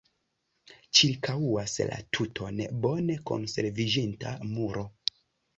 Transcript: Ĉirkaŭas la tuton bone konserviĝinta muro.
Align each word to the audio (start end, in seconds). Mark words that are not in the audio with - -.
Ĉirkaŭas 0.99 1.75
la 1.91 1.99
tuton 2.19 2.63
bone 2.87 3.19
konserviĝinta 3.33 4.33
muro. 4.57 4.89